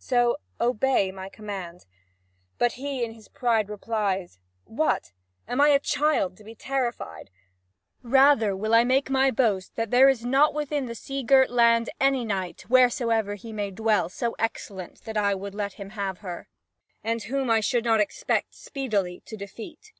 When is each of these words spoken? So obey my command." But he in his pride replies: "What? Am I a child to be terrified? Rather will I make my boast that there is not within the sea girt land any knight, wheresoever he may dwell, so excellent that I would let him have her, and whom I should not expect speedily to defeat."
So 0.00 0.38
obey 0.60 1.12
my 1.12 1.28
command." 1.28 1.86
But 2.58 2.72
he 2.72 3.04
in 3.04 3.12
his 3.12 3.28
pride 3.28 3.68
replies: 3.70 4.40
"What? 4.64 5.12
Am 5.46 5.60
I 5.60 5.68
a 5.68 5.78
child 5.78 6.36
to 6.38 6.42
be 6.42 6.56
terrified? 6.56 7.30
Rather 8.02 8.56
will 8.56 8.74
I 8.74 8.82
make 8.82 9.10
my 9.10 9.30
boast 9.30 9.76
that 9.76 9.92
there 9.92 10.08
is 10.08 10.24
not 10.24 10.52
within 10.52 10.86
the 10.86 10.96
sea 10.96 11.22
girt 11.22 11.50
land 11.50 11.88
any 12.00 12.24
knight, 12.24 12.62
wheresoever 12.68 13.36
he 13.36 13.52
may 13.52 13.70
dwell, 13.70 14.08
so 14.08 14.34
excellent 14.40 15.02
that 15.04 15.16
I 15.16 15.36
would 15.36 15.54
let 15.54 15.74
him 15.74 15.90
have 15.90 16.18
her, 16.18 16.48
and 17.04 17.22
whom 17.22 17.48
I 17.48 17.60
should 17.60 17.84
not 17.84 18.00
expect 18.00 18.56
speedily 18.56 19.22
to 19.24 19.36
defeat." 19.36 19.92